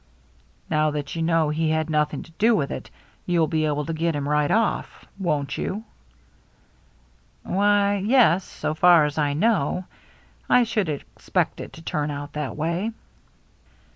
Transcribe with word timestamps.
"Now 0.71 0.89
that 0.89 1.15
you 1.15 1.21
know 1.21 1.49
he 1.51 1.69
had 1.69 1.87
nothing 1.87 2.23
to 2.23 2.31
do 2.39 2.55
with 2.55 2.71
it, 2.71 2.89
you'll 3.27 3.45
be 3.45 3.65
able 3.67 3.85
to 3.85 3.93
get 3.93 4.15
him 4.15 4.27
right 4.27 4.49
off, 4.49 5.05
won't 5.19 5.59
you?" 5.59 5.83
"Why— 7.43 7.97
yes, 8.03 8.43
so 8.43 8.73
far 8.73 9.05
as 9.05 9.19
I 9.19 9.33
know. 9.33 9.85
I 10.49 10.63
should 10.63 10.89
expect 10.89 11.61
it 11.61 11.71
to 11.73 11.83
turn 11.83 12.09
out 12.09 12.33
that 12.33 12.57
way." 12.57 12.93